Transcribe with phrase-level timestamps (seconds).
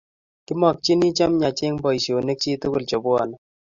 [0.45, 3.35] Kimakchini chemiach eng boishonik chik tukul chebwoni